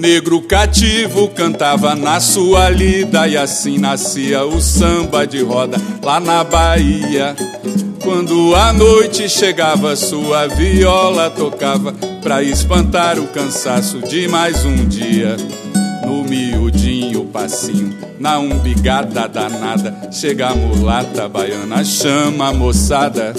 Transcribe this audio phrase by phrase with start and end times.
[0.00, 6.42] Negro cativo cantava na sua lida e assim nascia o samba de roda lá na
[6.42, 7.36] Bahia.
[8.02, 11.92] Quando a noite chegava, sua viola tocava
[12.22, 15.36] pra espantar o cansaço de mais um dia.
[16.06, 23.34] No miudinho passinho, na umbigada danada, chega a mulata baiana, chama a moçada.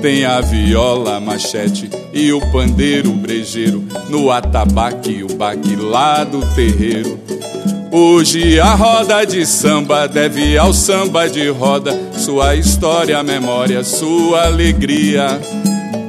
[0.00, 6.40] Tem a viola, a machete e o pandeiro brejeiro, no atabaque, o baque lá do
[6.54, 7.20] terreiro.
[7.92, 15.38] Hoje a roda de samba deve ao samba de roda sua história, memória, sua alegria.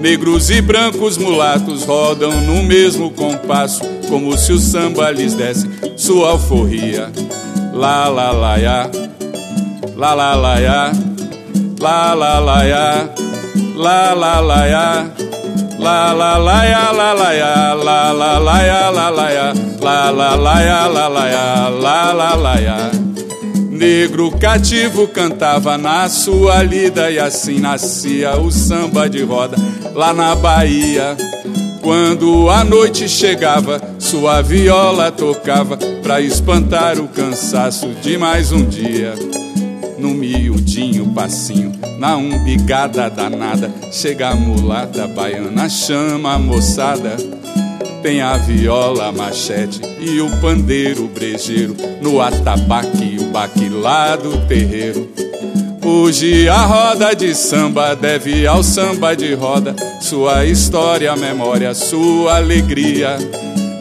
[0.00, 6.30] Negros e brancos mulatos rodam no mesmo compasso, como se o samba lhes desse sua
[6.30, 7.10] alforria.
[7.72, 8.90] Lá, lá, lá, ya.
[9.96, 10.92] Lá, lá, lá, ya.
[11.80, 13.10] Lá, lá, lá, ya.
[13.80, 15.10] Lá, lá, lá, ya.
[15.78, 17.74] La la la ya la la ya.
[17.74, 19.54] La la la ya la la ya.
[19.80, 21.70] La la la ya la la ya.
[21.70, 22.90] La la la ya.
[23.70, 29.56] Negro cativo cantava na sua lida e assim nascia o samba de roda
[29.94, 31.16] lá na Bahia.
[31.80, 39.14] Quando a noite chegava, sua viola tocava pra espantar o cansaço de mais um dia
[40.00, 47.16] no miudinho passinho, na umbigada danada, chega a mulata baiana, chama a moçada.
[48.02, 54.46] Tem a viola, a machete e o pandeiro brejeiro, no atabaque o baque lá do
[54.46, 55.06] terreiro.
[55.84, 63.18] Hoje a roda de samba deve ao samba de roda, sua história, memória, sua alegria.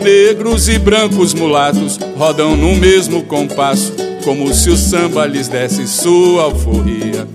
[0.00, 3.92] Negros e brancos mulatos rodam no mesmo compasso,
[4.24, 7.26] como se o samba lhes desse sua alforria.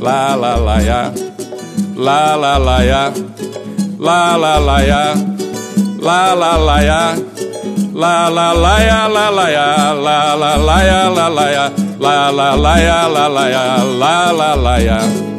[0.00, 1.12] Lá, lá, lá, ya.
[1.96, 3.12] Lá, lá, lá, ya.
[3.98, 5.14] Lá, lá, lá, ya.
[6.00, 7.16] Lá, lá, lá, ya.
[7.94, 9.92] Lá, lá, lá, ya, lá, lá, ya.
[9.92, 11.72] Lá, lá, lá, ya, lá, lá, ya.
[12.00, 13.82] Lá, lá, lá, ya, lá, lá, ya.
[13.84, 15.31] Lá, lá, lá, ya.